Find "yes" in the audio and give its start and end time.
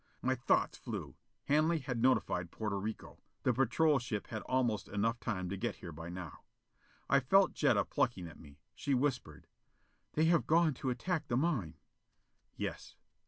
12.57-12.95